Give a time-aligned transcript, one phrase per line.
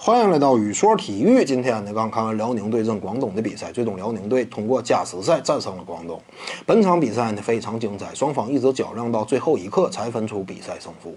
[0.00, 1.44] 欢迎来到雨说体育。
[1.44, 6.22] 今天呢，刚看完辽宁对阵广东的比赛，最终辽宁队通过加时赛战胜了广东。
[6.64, 11.16] 本场比赛呢非常精彩，双方一直较量到最后一刻才分出比赛胜负。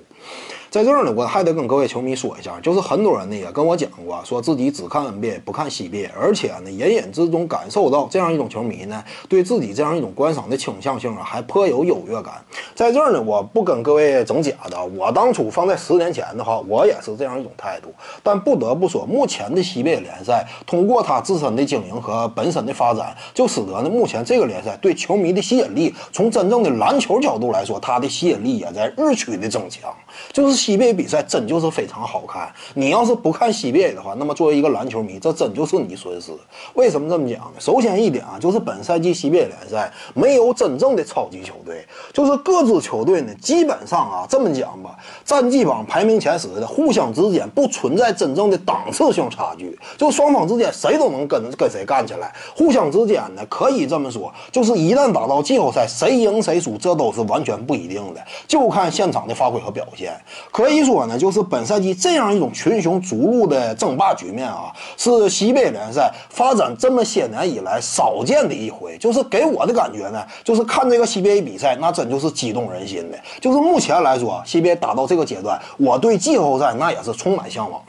[0.71, 12.35] 在这儿呢，我还得跟各位球迷说一下，就是很多人呢也跟我讲过，说自己只看 NBA 不看 CBA，而且呢隐隐之中感受到这样一种球迷呢对自己这样一种观赏的倾向性啊还颇有优越感。
[12.73, 17.93] 在这儿呢，我不跟各位整假的，我当初放在十年前的话，我也是这样一种态度。
[18.23, 29.93] 但不得不说，目前的 CBA 联赛通过它自身的经营和本身的发展，就使得呢目前这个联赛对球迷的吸引力，从真正的篮球角度来说，它的吸引力也在日趋的增强。
[30.31, 32.53] 就是 CBA 比赛真就是非常好看。
[32.75, 36.31] 你要是不看 CBA 的话，那么作为一个篮球迷，这真就是你损失。
[36.75, 37.53] 为什么这么讲呢？
[37.59, 52.31] 首先一点啊，就是本赛季 CBA 联赛没有真正的超级球队，就是各支球队呢，基本上啊，这么讲吧，战绩榜排名前十的，互相之间不存在真正的档次性差距，就双方之间谁都能跟跟谁干起来。
[52.55, 60.13] 互相之间呢，可以这么说，就是一旦打到季后赛，谁赢谁输，这都是完全不一定的，就看现场的发挥和表现。
[60.51, 68.97] 可以说呢，就是本赛季这样一种群雄逐鹿的争霸局面啊，是西北联赛发展这么些年以来少见的一回。
[68.97, 73.17] 就是给我的感觉呢，就是看这个 CBA 比赛，那真就是激动人心的。
[73.39, 77.81] 就是目前来说，CBA 打到这个阶段，我对季后赛那也是充满向往。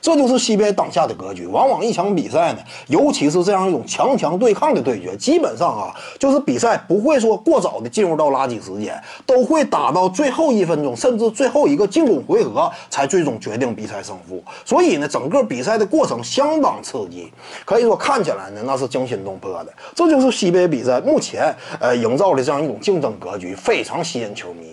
[0.00, 1.46] 这就是 CBA 当下的格局。
[1.46, 14.42] 往往一场比赛呢，尤其是这样一种强强对抗的对决，基本上啊，就是比赛不会说过早的进入到垃圾时间，都会打到最后一分钟，甚至最后一个进攻回合才最终决定比赛胜负。
[14.64, 17.32] 所以呢，整个比赛的过程相当刺激，
[17.64, 19.72] 可以说看起来呢那是惊心动魄的。
[19.94, 24.69] 这就是 CBA 比赛目前呃营造的这样一种竞争格局，非常吸引球迷。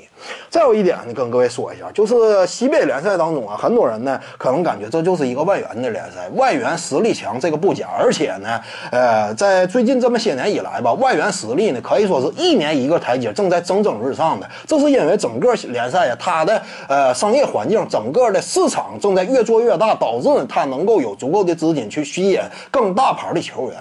[0.49, 7.87] 再有一点呢，跟各位说一下，就是西北联赛当中啊，很多人呢可能感觉这就是一个外援的联赛，外援实力强，这个不假。
[7.97, 8.59] 而且呢，
[8.91, 14.49] 呃，在最近这么些年以来吧，外援实力呢可以说是一年一个台阶，正在蒸蒸日上的。
[14.65, 22.39] 这是因为整个联赛呀，它的呃商业环境，整个的市场正在越做越大，导致它能够有足够的资金去吸引
[22.71, 23.77] 更大牌的球员，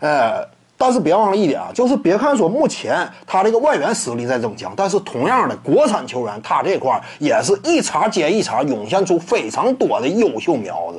[0.00, 0.46] 呃。
[0.82, 10.98] 但是别忘了一点啊，就是别看说目前他这个外援实力在增强，但是同样的国产球员，他这块也是一茬接一茬涌现出非常多的优秀苗子。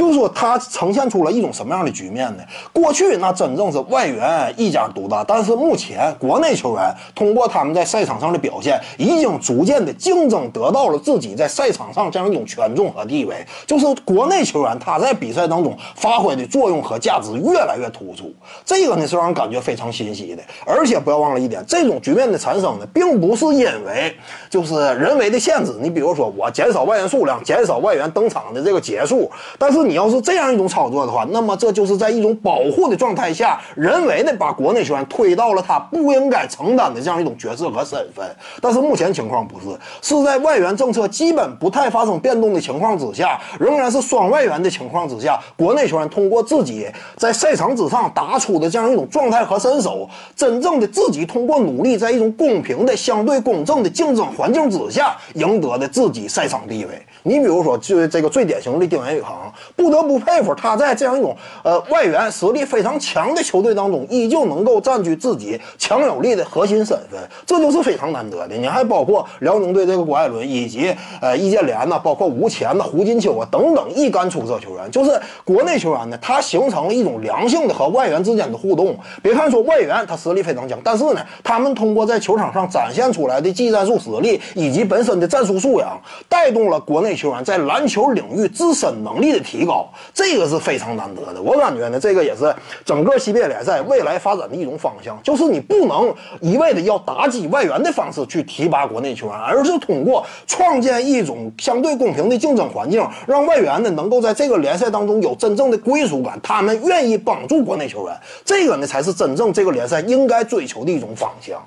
[0.00, 2.42] 就是说，它呈现出了一种什么样的局面呢？
[2.72, 13.46] 过去那真正是外援一家独大，但是目前国内球员通过他们在赛场上的表现，已经逐渐的竞争得到了自己在赛场上这样一种权重和地位。
[13.66, 18.32] 就是国内球员他在比赛当中发挥的作用和价值越来越突出，
[18.64, 20.42] 这个呢是让人感觉非常欣喜的。
[20.64, 24.16] 而且不要忘了一点，这种局面的产生呢，并不是因为
[24.48, 25.74] 就是人为的限制。
[25.78, 29.89] 你比如说，我减少外援数量，减少外援登场的这个节数，但是。
[29.90, 38.24] 你要是这样一种操作的话，那么这就是在一种保护的状态下，人为的把国内球员推到了他不应该承担的这样一种角色和身份。
[38.62, 46.86] 但是目前情况不是，是在外援政策基本不太发生变动的情况之下，仍然是双外援的情况之下，国内球员通过自己
[47.16, 56.90] 在赛场之上打出的这样一种状态和身手，真正的自己通过努力，在一种公平的、相对公正的竞争环境之下，赢得的自己赛场地位。
[57.24, 59.52] 你比如说，就这个最典型的丁彦雨航。
[59.76, 68.54] 不得不佩服他在这样一种呃外援实力非常强的球队当中，依旧能够占据自己强有力的核心身份，这就是非常难得的。
[68.56, 78.96] 你还包括辽宁队这个郭艾伦，以及呃易建联呐，包括吴前呐、胡金秋啊等等一干出色球员，就是国内球员呢，他形成了一种良性的和外援之间的互动。
[79.22, 89.70] 别看说外援他实力非常强，但是呢，他们通过在球场上展现出来的技战术实力以及本身的战术素养，带动了国内球员在篮球领域自身能力的提高。
[89.70, 91.40] 高，这个是非常难得的。
[91.40, 92.52] 我感觉呢，这个也是
[92.84, 111.62] 整个西北联赛未来发展的一种方向，就是你不能一味的要打击外援的方式去提拔国内球员，而是通过创建一种相对公平的竞争环境，让外援呢能够在这个联赛当中有真正的归属感，他们愿意帮助国内球员，这个呢才是真正这个联赛应该追求的一种方向。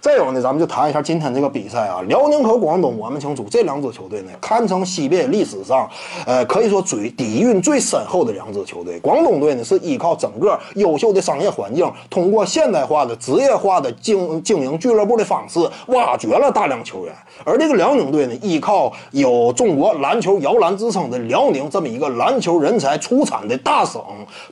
[0.00, 5.86] 再有呢，咱们就谈一下今天这个比赛啊，辽宁和广东，我们清楚这两支球队呢，堪称西边历史上，
[6.26, 8.98] 呃，可以说最底蕴最深厚的两支球队。
[9.00, 17.14] 广东队呢是依靠整个优秀的商业环境，通过现代化的职业化的经经营俱乐部的方式，挖掘了大量球员。
[17.44, 24.02] 而这个辽宁队呢，依靠有中国篮球摇篮之称的辽宁这么一个篮球人才出产的大省，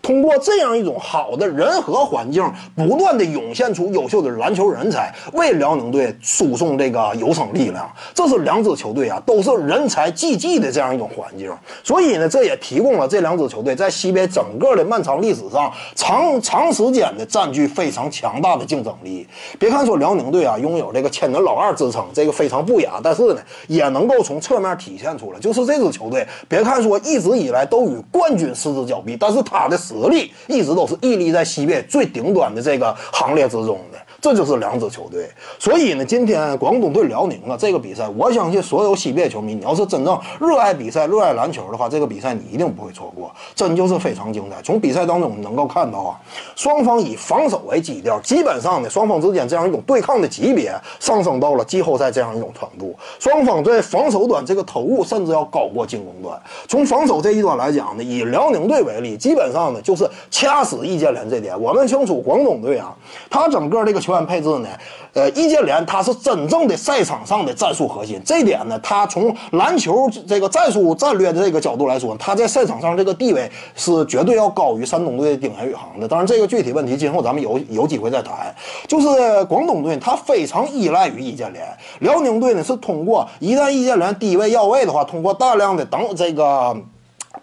[0.02, 2.44] 通过这样一种好的人和环境，
[2.76, 5.10] 不断的涌现出优秀的篮球人才。
[5.38, 7.90] 为辽宁队输送这个有生力量。
[8.12, 11.50] 这是两支球队啊，都是人才济济的这样一种环境，
[11.84, 19.26] 所以呢，这也提供了这两支球队在西北整个的漫长历史上长长时间的占据非常强大的竞争力。
[19.58, 33.98] 别看说辽宁队啊拥有这个千年老二之称，这个非常不雅，但是呢，也能够从侧面体现出来，就是这支球队，别看说一直以来都与冠军失之交臂，但是他的实力一直都是屹立在西北最顶端的这个行列之中的。
[34.20, 35.30] 这就是两支球队，
[35.60, 44.60] 所以呢，今天广东对辽宁啊这个比赛，我相信所有西北球迷，你要是真正热爱比赛、热爱篮球的话，这个比赛你一定不会错过，真就是非常精彩。
[44.60, 46.18] 从比赛当中能够看到啊，
[46.56, 52.98] 双方以防守为基调，基本上呢，双方之间这样一种对抗的级别上升到了季后赛这样一种程度。
[53.20, 56.36] 双方在防守端这个投入甚至要高过进攻端。
[56.66, 61.58] 从防守这一端来讲呢，以辽宁队为例，基本上呢就是掐死易建联这点。
[61.60, 62.92] 我们清楚广东队啊，
[63.30, 64.02] 他整个这个。
[64.08, 64.68] 球员配置呢？
[65.12, 76.06] 呃，易建联他是真正的赛场上的战术核心，这点呢，他从篮球这个战术战略的这个角度来说，他在赛场上这个地位是绝对要高于山东队的丁彦雨航的。
[76.06, 78.54] 当然，这个具体问题今后咱们有有机会再谈。
[78.86, 81.64] 就是广东队，他非常依赖于易建联；
[82.00, 86.76] 辽宁队呢，是通过一旦易建联低位要位的话，通过大量的等这个。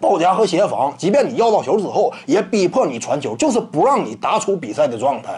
[0.02, 5.32] 包夹和协防，即便你要到球之后，也逼迫你传球，就是不让你打出比赛的状态。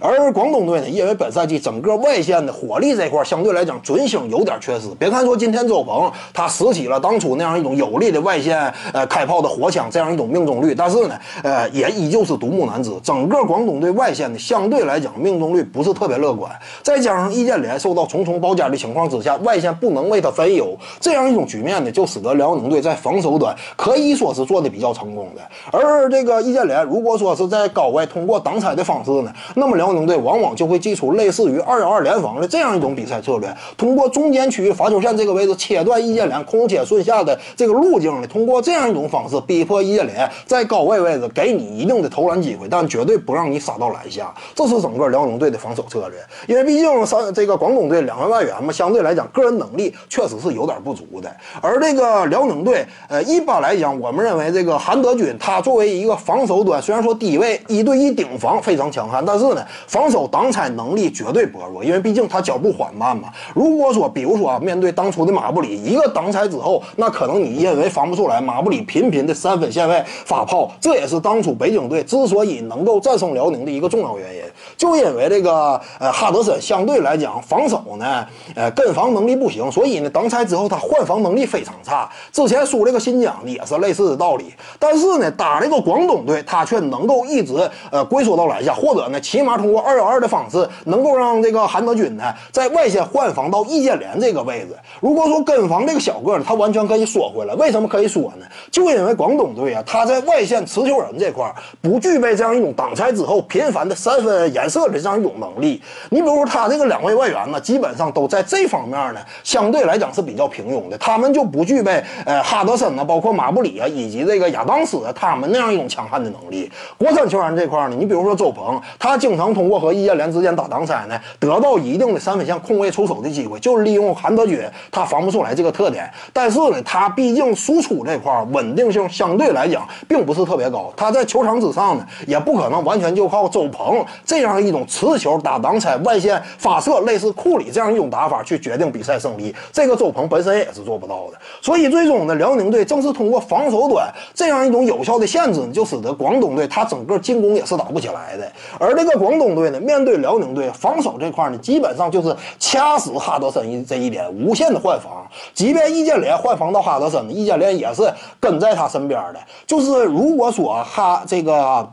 [0.00, 4.88] 而广东队呢，因为本赛季整个外线的火力这块相对来讲准星有点缺失。
[4.98, 12.90] 别看说今天周鹏他拾起了当初那样一种有力的外线呃开炮的火枪，这样一种命中率，但是呢，呃，也依旧是独木难支。
[13.02, 16.50] 整个广东队外线呢，相对来讲命中率不是特别乐观。
[16.82, 23.87] 再加上易建联受到重重包夹的情况之下，外线不能为他分忧，这样一种局面呢，就使得辽宁队在防守端可。
[23.88, 25.40] 可以说是做的比较成功的，
[25.72, 46.18] 而这个易建联如果说是在高位通过挡拆的方式呢，那么辽宁队往往就会祭出类似于二幺二联防的这样一种比赛策略，通过中间区域罚球线这个位置切断易建联空切顺下的这个路径呢，通过这样一种方式逼迫易建联在高位位置给你一定的投篮机会，但绝对不让你杀到篮下，这是整个辽宁队的防守策略。
[46.46, 53.98] 因为毕竟上这个广东队两位外援嘛，相对来讲个人能力确实是有点不足的，而这个辽宁队，呃，一般来讲。
[53.98, 63.28] 我们认为这个韩德君，他作为一个防守端，虽然说低位一对一顶防非常强悍，但是呢，防守挡拆能力绝对薄弱，因为毕竟他脚步缓慢嘛。
[63.54, 74.42] 如果说，比如说啊面对当初的马布里，一个挡拆之后，那可能你因为防不出来，马布里频频的三分线外发炮，这也是当初北京队之所以能够战胜辽宁的一个重要原因，
[74.76, 82.08] 就因为这个呃哈德森相对来讲防守呢，呃跟防能力不行，所以呢挡拆之后他换防能力非常差。
[82.32, 83.78] 之前输这个新疆的是。
[83.78, 87.54] 类似的道理，但是呢，打这个广东队，他却能够一直
[87.92, 94.76] 呃龟缩到篮下，或者呢，起码通过二幺二的方式，能够让这个韩德君呢在外线换防到易建联这个位置。
[95.00, 97.54] 如果说跟防这个小个呢，他完全可以缩回来。
[97.54, 98.46] 为什么可以缩呢？
[98.68, 101.48] 就因为广东队啊，他在外线持球人这块
[101.80, 105.80] 不具备这样一种挡拆之后频繁的三分颜色的这样一种能力。
[106.10, 110.98] 你比如说他这个两位外援呢，基本上都在这方面呢，相对来讲是比较平庸的。
[110.98, 113.78] 他们就不具备呃哈德森呢，包括马布库里。
[113.78, 124.60] 啊，以及这个亚当斯他们那样一种强悍的能力，国产球员这块呢，你比如说周鹏，他经常通过和易建联之间打挡拆呢，得到一定的三分线空位出手的机会，就是利用韩德君
[124.90, 126.08] 他防不出来这个特点。
[126.32, 139.54] 但是呢，他毕竟输出这块稳定性相对来讲并不是特别高，他在球场之上呢，也不可能完全就靠周鹏这样一种持球打挡拆外线发射，类似库里这样一种打法去决定比赛胜利。
[139.72, 141.38] 这个周鹏本身也是做不到的。
[141.62, 143.68] 所以最终呢，辽宁队正是通过防。
[143.68, 148.50] 守端这样一种有效的限制，就使得广东队他整个进攻也是打不起来的。
[148.80, 155.26] 而这个广东队呢，面对辽宁队防守这块呢，基本上就是掐死哈德森一这一点，无限的换防。
[155.52, 159.40] 即便易建联换防到哈德森，易建联也是跟在他身边的。
[159.66, 161.86] 就是如果说哈这个。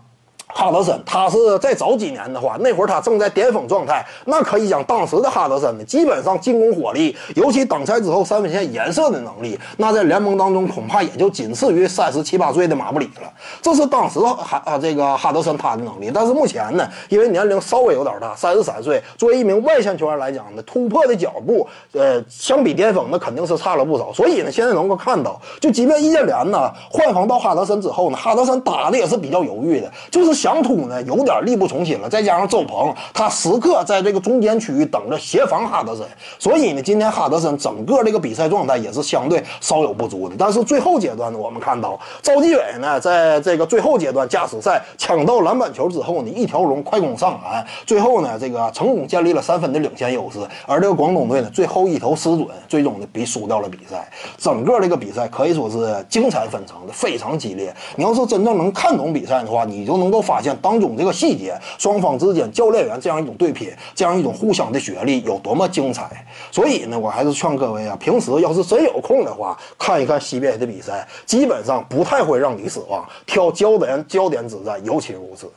[0.47, 13.33] 哈德森，他是再早几年的话，那会儿他正在巅峰状态，那可以讲当时的哈德森呢，基本上进攻火力，尤其挡拆之后三分线颜色的能力，那在联盟当中恐怕也就仅次于三十七八岁的马布里了。
[13.61, 24.13] 这是当时哈啊这个哈德森他的能力，但是目前呢，因为年龄稍微有点大，三十三岁，作为一名外线球员来讲呢，突破的脚步，呃，相比巅峰那肯定是差了不少。
[24.13, 30.34] 所以呢，现在能够看到，就即便易建联呢换防到哈德森之后呢，哈德森打的也是比较犹豫的，就是。
[30.35, 36.05] 想突呢有点力不从心了，再加上周鹏他时刻在这个中间区域等着协防哈德森，
[36.37, 40.35] 所以呢，今天哈德森整个这个比赛状态也是相对稍有不足的。
[40.37, 50.39] 但是最后阶段呢，我们看到赵继伟呢，在这个最后阶段加时赛抢到篮板球之后呢，一条龙快攻上篮，最后呢，这个成功建立了三分的领先优势。
[50.67, 54.11] 而这个广东队呢，最后一投失准，最终呢，比输掉了比赛。
[54.37, 57.73] 整个这个比赛可以说是精彩纷呈的，非常激烈。
[57.95, 66.25] 你要是真正能看懂比赛的话，你就能够发现当中这个细节，双方之间教练员这样一种对拼，这样一种互相的学历有多么精彩。
[66.51, 73.07] 所以呢，我还是劝各位啊，平时要是真有空的话，看一看 CBA 的比赛，基本上不太会让你失望。
[73.25, 75.47] 挑焦点焦点之战尤其如此。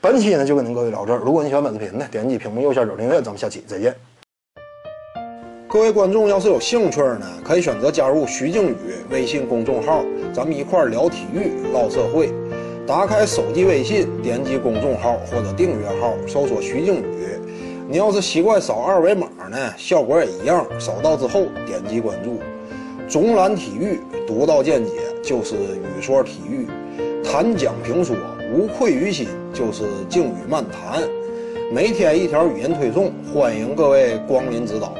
[0.00, 1.18] 本期呢就跟您各位聊这儿。
[1.18, 3.94] 如果您喜欢本视频呢，点击屏幕右下角订阅，咱们下期再见。
[5.66, 8.76] 各位观众要是有兴趣呢，可以选择加入徐静宇
[9.10, 12.41] 微信公众号，咱们一块聊体育、唠社会。
[12.84, 17.38] 打开手机微信，点击公众号或者订阅号，搜索徐静宇。
[17.88, 20.66] 你要是习惯扫二维码呢，效果也一样。
[20.80, 22.40] 扫到之后点击关注。
[23.08, 24.90] 总览体育，独到见解
[25.22, 26.66] 就是语说体育，
[27.22, 28.16] 谈讲评说
[28.52, 31.02] 无愧于心就是静语漫谈。
[31.72, 34.92] 每天一条语音推送，欢迎各位光临指导。